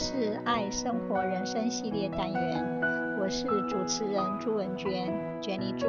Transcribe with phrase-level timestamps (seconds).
[0.00, 2.64] 是爱生活人生系列单元，
[3.20, 5.88] 我是主持人朱文娟，Jenny 朱。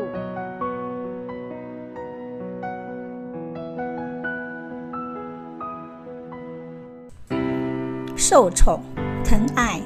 [8.16, 8.82] 受宠、
[9.24, 9.80] 疼爱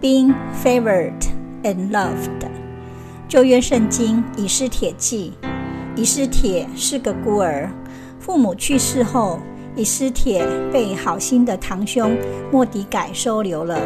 [0.00, 0.34] ，being
[0.64, 1.20] favored
[1.62, 2.48] and loved。
[3.28, 5.34] 旧约圣经以斯帖记，
[5.94, 7.68] 以斯帖是个孤儿，
[8.18, 9.38] 父母去世后。
[9.76, 12.16] 以斯帖被好心的堂兄
[12.50, 13.80] 莫迪改收留了。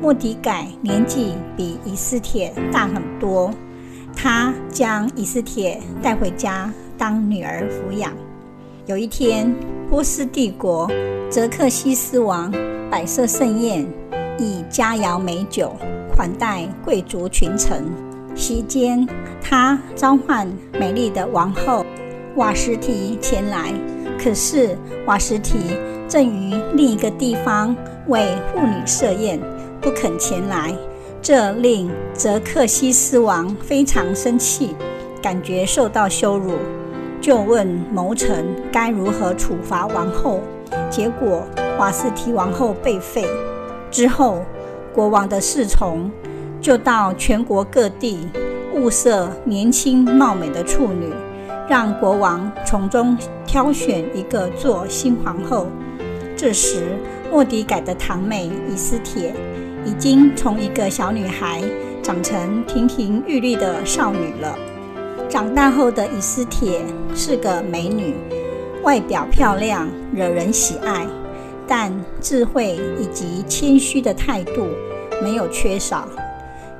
[0.00, 3.50] 莫迪改年纪比以斯帖大很多，
[4.16, 8.12] 他将以斯帖带回家当女儿抚养。
[8.86, 9.54] 有一天，
[9.88, 10.90] 波斯帝国
[11.30, 12.52] 泽克西斯王
[12.90, 13.86] 摆设盛宴，
[14.38, 15.72] 以佳肴美酒
[16.16, 17.84] 款待贵族群臣。
[18.34, 19.06] 席间，
[19.40, 21.86] 他召唤美丽的王后
[22.34, 23.72] 瓦实提前来。
[24.22, 25.58] 可是瓦实提
[26.08, 27.74] 正于另一个地方
[28.06, 29.40] 为妇女设宴，
[29.80, 30.72] 不肯前来，
[31.20, 34.76] 这令泽克西斯王非常生气，
[35.20, 36.52] 感觉受到羞辱，
[37.20, 40.40] 就问谋臣该如何处罚王后。
[40.88, 41.42] 结果
[41.78, 43.26] 瓦实提王后被废。
[43.90, 44.42] 之后，
[44.94, 46.10] 国王的侍从
[46.60, 48.28] 就到全国各地
[48.74, 51.12] 物色年轻貌美的处女。
[51.72, 55.66] 让国王从中挑选一个做新皇后。
[56.36, 56.98] 这时，
[57.30, 59.34] 莫迪改的堂妹以斯铁
[59.82, 61.62] 已经从一个小女孩
[62.02, 64.54] 长成亭亭玉立的少女了。
[65.30, 66.82] 长大后的以斯铁
[67.14, 68.16] 是个美女，
[68.82, 71.06] 外表漂亮，惹人喜爱，
[71.66, 74.66] 但智慧以及谦虚的态度
[75.22, 76.06] 没有缺少。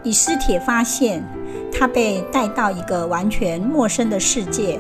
[0.02, 1.24] 以斯铁发现，
[1.72, 4.78] 她被带到一个完全陌生的世界，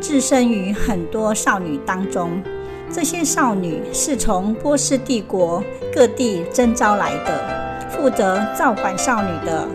[0.00, 2.42] 置身于很多少女当中。
[2.90, 5.62] 这些少女是从波斯帝国
[5.94, 9.66] 各地征召来的，负责照管少女的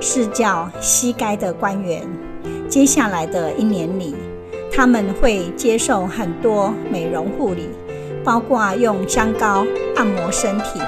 [0.00, 2.02] 是叫西该的官员。
[2.68, 4.14] 接下来的一年里，
[4.70, 7.70] 他们会接受很多美容护理，
[8.24, 9.64] 包括用香膏
[9.96, 10.80] 按摩身体。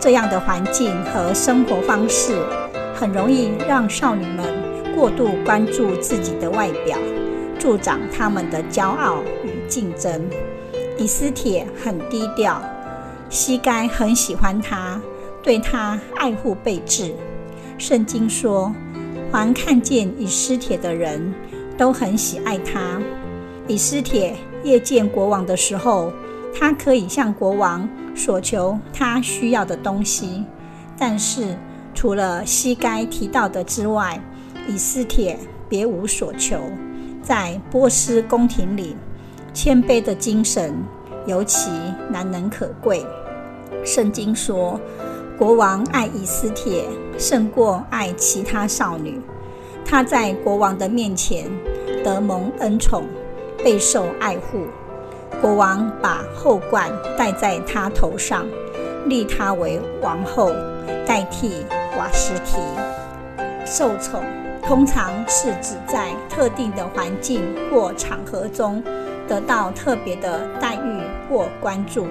[0.00, 2.34] 这样的环境和生活方式，
[2.94, 4.46] 很容易让少女们
[4.94, 6.98] 过度关注自己的外表，
[7.58, 10.28] 助长他们的骄傲与竞争。
[10.98, 12.60] 以斯帖很低调，
[13.28, 15.00] 西该很喜欢他，
[15.42, 17.14] 对他爱护备至。
[17.78, 18.74] 圣经说，
[19.30, 21.32] 凡看见以斯帖的人
[21.78, 23.00] 都很喜爱他。
[23.66, 26.12] 以斯帖夜见国王的时候，
[26.58, 30.44] 他可以向国王索求他需要的东西，
[30.98, 31.56] 但是。
[31.92, 34.18] 除了西该提到的之外，
[34.66, 35.38] 以斯帖
[35.68, 36.58] 别无所求。
[37.22, 38.96] 在波斯宫廷里，
[39.52, 40.74] 谦卑的精神
[41.26, 41.70] 尤其
[42.08, 43.04] 难能可贵。
[43.84, 44.80] 圣经说，
[45.38, 46.84] 国王爱以斯帖
[47.18, 49.20] 胜过爱其他少女。
[49.84, 51.50] 她在国王的面前
[52.02, 53.04] 得蒙恩宠，
[53.64, 54.66] 备受爱护。
[55.40, 58.46] 国王把后冠戴在她头上，
[59.06, 60.50] 立她为王后，
[61.06, 61.64] 代替。
[61.98, 62.56] 瓦斯提
[63.66, 64.22] 受宠，
[64.62, 68.82] 通常是指在特定的环境或场合中
[69.26, 72.06] 得到特别的待遇或关注。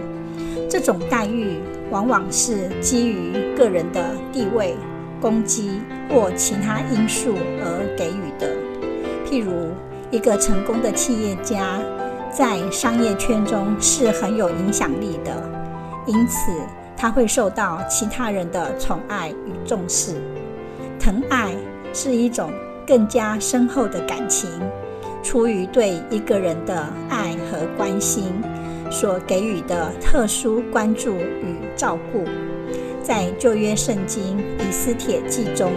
[0.70, 1.60] 这种待遇
[1.90, 4.76] 往往是基于个人的地位、
[5.22, 8.54] 功绩或其他因素而给予的。
[9.26, 9.72] 譬如，
[10.12, 11.80] 一个成功的企业家
[12.32, 15.32] 在商业圈中是很有影响力的，
[16.06, 16.52] 因此，
[16.96, 20.22] 他会受到其他人的宠爱与重视，
[21.00, 21.54] 疼爱
[21.94, 22.52] 是一种
[22.86, 24.50] 更加深厚的感情，
[25.24, 28.42] 出于对一个人的爱和关心
[28.90, 32.24] 所给予的特殊关注与照顾。
[33.02, 35.72] 在旧约圣经以斯帖记中，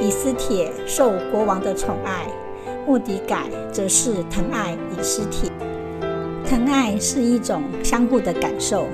[0.00, 2.26] 以斯帖受国王的宠爱，
[2.86, 5.50] 末底改则是疼爱以斯帖。
[6.44, 8.86] 疼爱是一种相互的感受。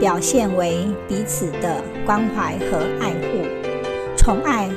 [0.00, 3.44] 表现为彼此的关怀和爱护，
[4.16, 4.68] 宠爱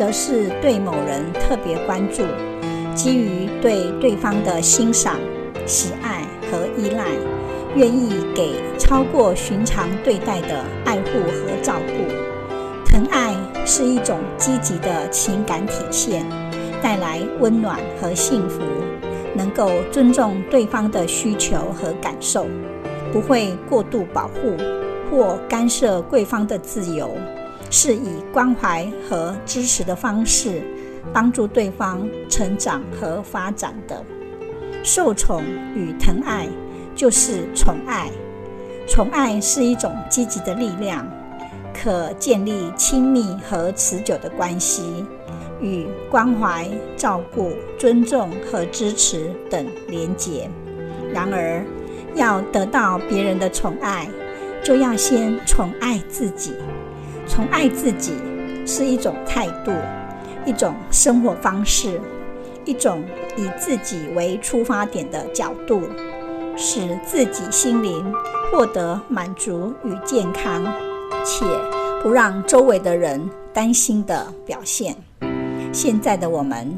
[0.00, 2.22] 则是对某人特别关注，
[2.94, 5.20] 基于对对方的欣赏、
[5.66, 7.04] 喜爱和依赖，
[7.74, 12.90] 愿意给超过寻常对待的爱护和照顾。
[12.90, 13.36] 疼爱
[13.66, 16.24] 是一种积极的情感体现，
[16.80, 18.62] 带来温暖和幸福，
[19.34, 22.46] 能够尊重对方的需求和感受。
[23.12, 24.56] 不会过度保护
[25.10, 27.10] 或干涉对方的自由，
[27.70, 30.62] 是以关怀和支持的方式
[31.12, 34.04] 帮助对方成长和发展的。
[34.82, 35.42] 受宠
[35.74, 36.48] 与疼爱
[36.94, 38.10] 就是宠爱，
[38.88, 41.06] 宠爱是一种积极的力量，
[41.72, 45.04] 可建立亲密和持久的关系，
[45.60, 50.50] 与关怀、照顾、尊重和支持等连结。
[51.12, 51.64] 然而，
[52.14, 54.08] 要得到别人的宠爱，
[54.62, 56.54] 就要先宠爱自己。
[57.30, 58.12] 从爱自己
[58.66, 59.70] 是一种态度，
[60.44, 62.00] 一种生活方式，
[62.64, 63.04] 一种
[63.36, 65.80] 以自己为出发点的角度，
[66.56, 68.12] 使自己心灵
[68.50, 70.64] 获得满足与健康，
[71.24, 71.46] 且
[72.02, 74.96] 不让周围的人担心的表现。
[75.72, 76.68] 现在的我们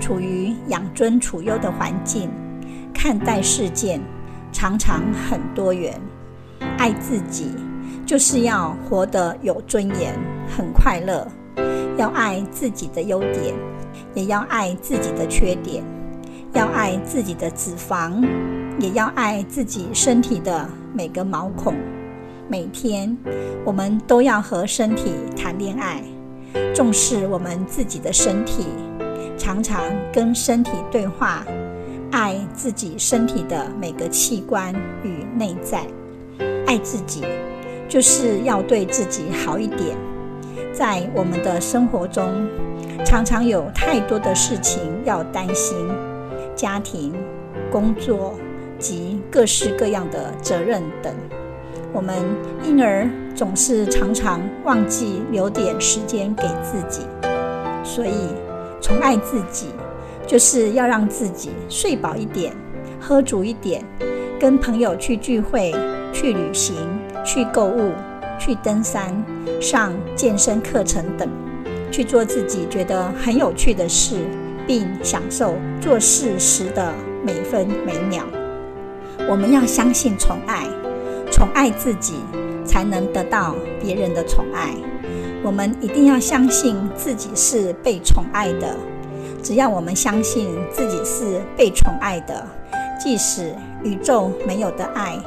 [0.00, 2.30] 处于养尊处优的环境，
[2.94, 4.00] 看待事件
[4.52, 6.00] 常常很多元。
[6.78, 7.50] 爱自己
[8.08, 10.18] 就是要活得有尊严、
[10.48, 11.28] 很快乐，
[11.98, 13.54] 要爱自己的优点，
[14.14, 15.84] 也要爱自己的缺点，
[16.54, 18.26] 要爱自己的脂肪，
[18.78, 21.74] 也要爱自己身体的每个毛孔。
[22.48, 23.14] 每天，
[23.62, 26.02] 我们都要和身体谈恋爱，
[26.74, 28.68] 重视我们自己的身体，
[29.36, 31.44] 常常跟身体对话，
[32.10, 34.74] 爱自己身体的每个器官
[35.04, 35.86] 与内在。
[36.66, 37.22] 爱自己，
[37.88, 39.96] 就是要对自己好一点。
[40.72, 42.46] 在我们的生活中，
[43.04, 45.76] 常常有太多的事情要担心，
[46.54, 47.12] 家庭、
[47.72, 48.34] 工作
[48.78, 51.12] 及各式各样的责任等。
[51.92, 52.14] 我们
[52.62, 57.00] 因而总是常常忘记留点时间给自己，
[57.82, 58.12] 所以
[58.80, 59.68] 宠爱自己，
[60.26, 62.54] 就是要让自己睡饱一点，
[63.00, 63.82] 喝足一点，
[64.38, 65.74] 跟朋友去聚会、
[66.12, 66.76] 去旅行、
[67.28, 67.92] 去购物、
[68.38, 69.14] 去登山、
[69.60, 71.28] 上健身课程等，
[71.92, 74.16] 去做自己觉得很有趣的事，
[74.66, 76.90] 并享受做事时的
[77.22, 78.24] 每分每秒。
[79.28, 80.66] 我们要相信宠爱。
[81.30, 82.14] 宠爱自己，
[82.64, 84.74] 才能得到别人的宠爱。
[85.42, 88.74] 我们一定要相信自己是被宠爱的。
[89.42, 92.46] 只要我们相信自己是被宠爱的，
[92.98, 93.54] 即使
[93.84, 95.18] 宇宙没有的爱，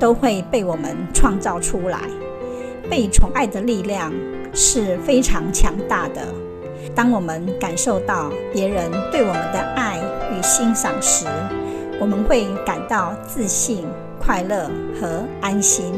[0.00, 2.00] 都会被我们创造出来。
[2.90, 4.12] 被宠爱的力量
[4.52, 6.22] 是非常强大的。
[6.92, 10.00] 当我们感受到别人对我们的爱
[10.32, 11.26] 与欣赏时，
[12.00, 13.86] 我们会感到自信。
[14.22, 14.70] 快乐
[15.00, 15.94] 和安心，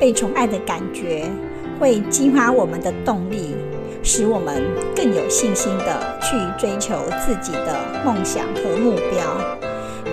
[0.00, 1.30] 被宠爱的感觉
[1.78, 3.54] 会激发我们的动力，
[4.02, 4.60] 使我们
[4.94, 9.20] 更有信心地去追求自己的梦想和目标。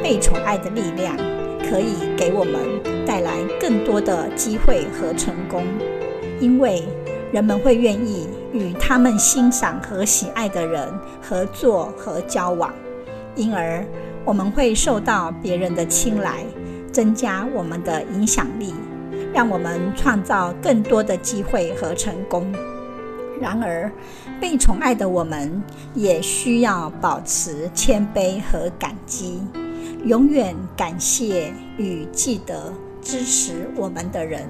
[0.04, 1.18] 被宠爱的力量
[1.68, 2.54] 可以给我们
[3.06, 5.63] 带来更多的机会和成功，
[6.40, 6.84] 因为
[7.31, 10.88] 人们会愿意与他们欣赏和喜爱的人
[11.22, 12.74] 合作和交往，
[13.36, 13.86] 因而
[14.24, 16.44] 我们会受到别人的青睐。
[16.92, 18.74] 增加我们的影响力，
[19.34, 22.50] 让我们创造更多的机会和成功。
[23.38, 23.92] 然而，
[24.40, 25.62] 被宠爱的我们
[25.94, 29.42] 也需要保持谦卑和感激，
[30.06, 32.72] 永远感谢与记得
[33.05, 34.49] 支持我们的人，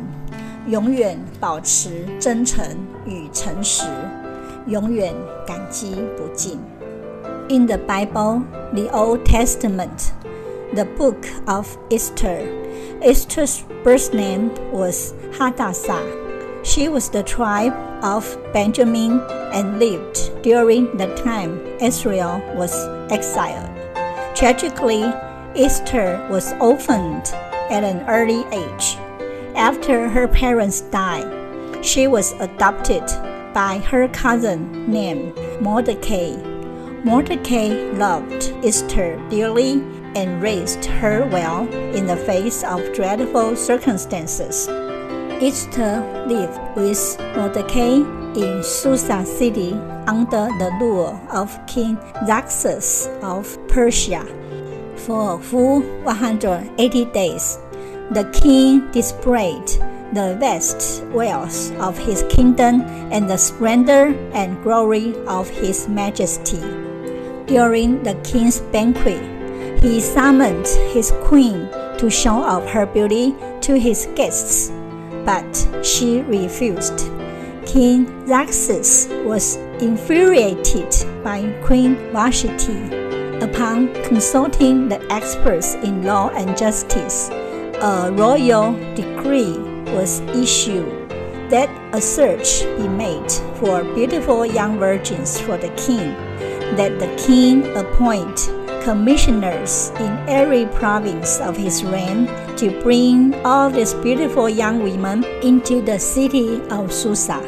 [0.66, 2.64] 永远保持真诚
[3.06, 3.84] 与诚实，
[4.66, 5.14] 永远
[5.46, 6.58] 感激不尽。
[7.48, 8.42] In the Bible,
[8.74, 10.12] the Old Testament.
[10.72, 12.46] The Book of Esther.
[13.02, 16.04] Esther's birth name was Hadassah.
[16.62, 19.20] She was the tribe of Benjamin
[19.52, 22.72] and lived during the time Israel was
[23.08, 23.68] exiled.
[24.36, 25.02] Tragically,
[25.56, 27.34] Esther was orphaned
[27.69, 28.97] at an early age.
[29.55, 33.03] After her parents died, she was adopted
[33.53, 36.35] by her cousin named Mordecai.
[37.03, 39.83] Mordecai loved Esther dearly
[40.15, 44.67] and raised her well in the face of dreadful circumstances.
[45.41, 48.01] Esther lived with Mordecai
[48.39, 49.73] in Susa city
[50.07, 54.25] under the rule of King Xerxes of Persia.
[55.05, 57.59] For a full 180 days,
[58.09, 59.67] the king displayed
[60.13, 62.81] the vast wealth of his kingdom
[63.13, 66.57] and the splendor and glory of his majesty.
[67.45, 69.21] During the king's banquet,
[69.83, 71.69] he summoned his queen
[71.99, 74.71] to show off her beauty to his guests,
[75.23, 77.11] but she refused.
[77.63, 80.89] King Xerxes was infuriated
[81.23, 83.04] by Queen Vashti.
[83.55, 87.29] Upon consulting the experts in law and justice,
[87.79, 89.55] a royal decree
[89.95, 90.91] was issued.
[91.47, 96.11] That a search be made for beautiful young virgins for the king,
[96.75, 98.51] that the king appoint
[98.83, 105.81] commissioners in every province of his reign to bring all these beautiful young women into
[105.81, 107.39] the city of Susa.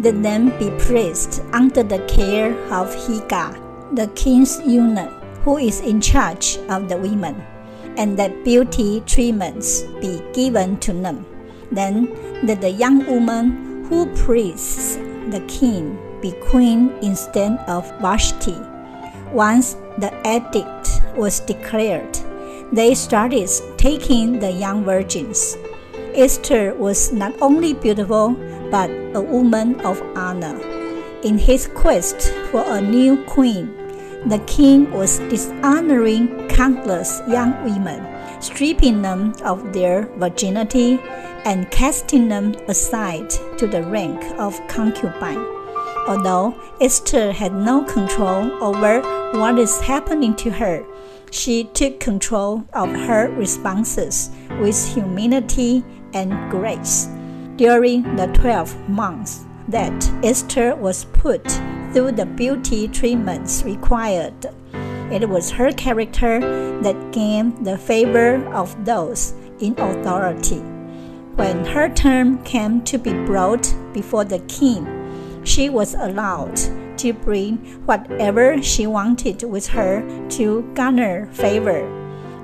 [0.00, 3.54] that them be placed under the care of Hegai,
[3.94, 7.42] the king's eunuch, who is in charge of the women,
[7.96, 11.26] and that beauty treatments be given to them.
[11.70, 12.08] Then
[12.42, 14.96] let the young woman who pleases
[15.30, 18.56] the king be queen instead of Vashti.
[19.32, 22.18] Once the edict was declared,
[22.72, 25.56] they started taking the young virgins.
[26.14, 28.36] Esther was not only beautiful,
[28.70, 30.58] but a woman of honor.
[31.22, 33.81] In his quest for a new queen,
[34.26, 38.06] the king was dishonoring countless young women,
[38.40, 41.00] stripping them of their virginity
[41.44, 45.44] and casting them aside to the rank of concubine.
[46.06, 49.00] Although Esther had no control over
[49.38, 50.84] what is happening to her,
[51.30, 57.08] she took control of her responses with humility and grace.
[57.56, 61.44] During the 12 months that Esther was put
[61.92, 64.46] through the beauty treatments required,
[65.10, 66.40] it was her character
[66.80, 70.60] that gained the favor of those in authority.
[71.36, 74.86] When her term came to be brought before the king,
[75.44, 76.56] she was allowed
[76.98, 81.82] to bring whatever she wanted with her to garner favor.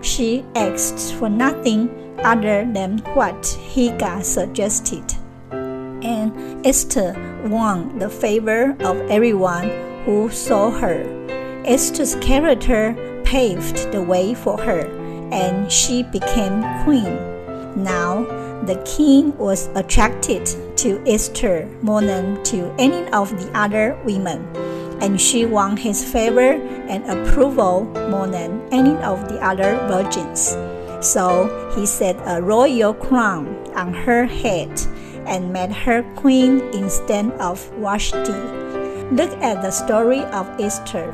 [0.02, 1.88] She asked for nothing
[2.24, 3.40] other than what
[3.72, 5.14] Higa suggested.
[5.50, 7.14] And Esther
[7.44, 9.68] won the favor of everyone
[10.04, 11.04] who saw her.
[11.64, 14.86] Esther's character paved the way for her,
[15.32, 17.14] and she became queen.
[17.76, 18.24] Now,
[18.64, 20.46] the king was attracted
[20.78, 24.44] to Esther more than to any of the other women,
[25.00, 26.52] and she won his favor
[26.88, 30.56] and approval more than any of the other virgins.
[31.00, 34.70] So he set a royal crown on her head
[35.28, 38.32] and made her queen instead of Vashti.
[39.12, 41.12] Look at the story of Esther.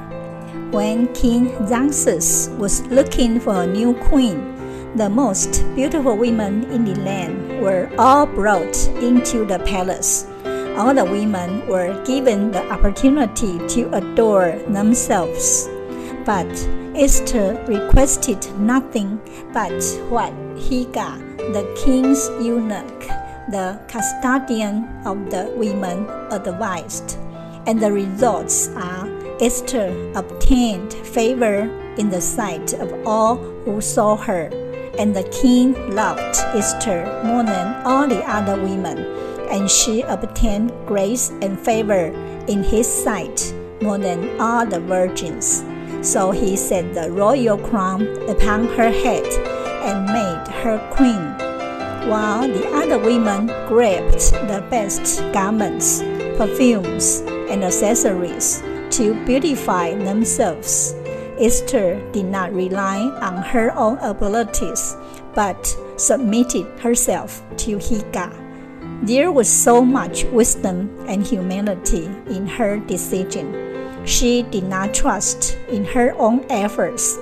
[0.71, 4.55] When King Xerxes was looking for a new queen,
[4.97, 10.27] the most beautiful women in the land were all brought into the palace.
[10.77, 15.69] All the women were given the opportunity to adore themselves.
[16.25, 16.51] But
[16.97, 19.21] Esther requested nothing
[19.53, 27.19] but what Hegai, the king's eunuch, the custodian of the women, advised.
[27.67, 29.09] And the results are
[29.41, 34.51] Esther obtained favor in the sight of all who saw her
[34.99, 38.99] and the king loved Esther more than all the other women,
[39.51, 42.13] and she obtained grace and favor
[42.47, 45.65] in his sight more than all the virgins.
[46.03, 49.27] So he set the royal crown upon her head
[49.85, 51.35] and made her queen,
[52.09, 56.01] while the other women grabbed the best garments,
[56.37, 60.95] perfumes, and accessories to beautify themselves.
[61.41, 64.97] Esther did not rely on her own abilities,
[65.35, 68.33] but submitted herself to Hegai.
[69.03, 74.07] There was so much wisdom and humility in her decision.
[74.07, 77.19] She did not trust in her own efforts.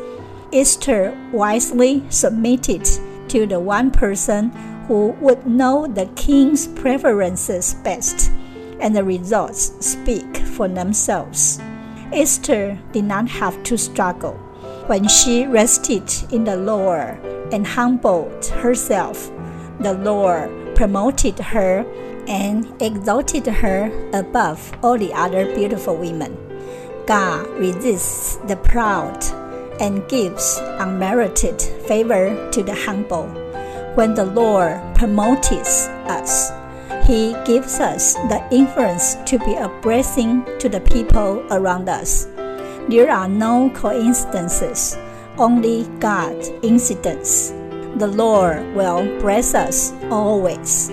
[0.52, 2.84] Esther wisely submitted
[3.28, 4.52] to the one person
[4.92, 8.30] who would know the king's preferences best,
[8.78, 11.58] and the results speak for themselves.
[12.12, 14.34] Esther did not have to struggle.
[14.88, 17.16] When she rested in the Lord
[17.54, 19.32] and humbled herself,
[19.80, 21.86] the Lord promoted her
[22.28, 26.36] and exalted her above all the other beautiful women.
[27.06, 29.24] God resists the proud
[29.80, 33.51] and gives unmerited favor to the humble.
[33.94, 35.52] When the Lord promotes
[36.08, 36.50] us,
[37.04, 42.26] he gives us the influence to be a blessing to the people around us.
[42.88, 44.96] There are no coincidences,
[45.36, 47.50] only God's incidents.
[47.96, 50.90] The Lord will bless us always.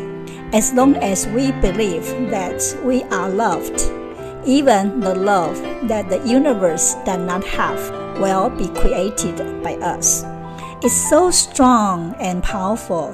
[0.52, 3.80] As long as we believe that we are loved,
[4.46, 5.56] even the love
[5.88, 7.80] that the universe does not have
[8.20, 10.26] will be created by us.
[10.82, 13.14] It's so strong and powerful.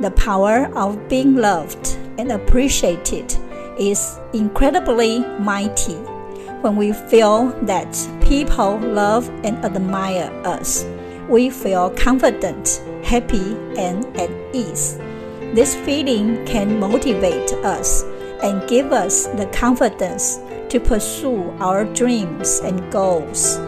[0.00, 3.36] The power of being loved and appreciated
[3.78, 5.96] is incredibly mighty.
[6.62, 7.92] When we feel that
[8.22, 10.86] people love and admire us,
[11.28, 14.96] we feel confident, happy, and at ease.
[15.52, 18.04] This feeling can motivate us
[18.42, 20.38] and give us the confidence
[20.70, 23.58] to pursue our dreams and goals.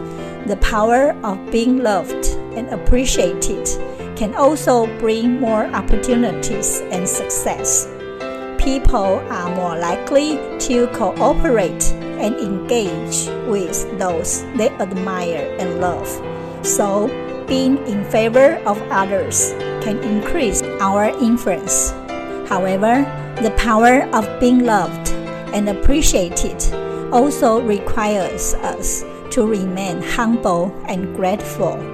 [0.46, 2.24] The power of being loved
[2.56, 3.66] and appreciated
[4.16, 7.88] can also bring more opportunities and success.
[8.58, 16.08] People are more likely to cooperate and engage with those they admire and love.
[16.64, 17.08] So,
[17.46, 21.90] being in favor of others can increase our influence.
[22.48, 23.04] However,
[23.42, 25.10] the power of being loved
[25.52, 26.56] and appreciated
[27.12, 31.93] also requires us to remain humble and grateful.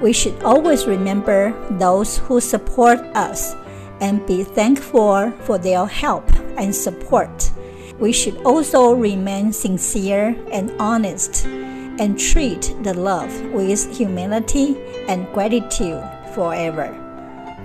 [0.00, 3.54] We should always remember those who support us
[4.00, 6.24] and be thankful for their help
[6.58, 7.50] and support.
[7.98, 14.76] We should also remain sincere and honest and treat the love with humility
[15.08, 16.92] and gratitude forever.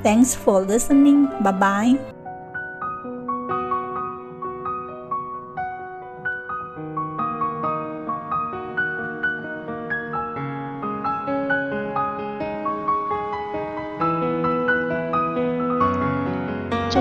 [0.04, 1.26] Thanks for listening.
[1.44, 2.21] Bye bye.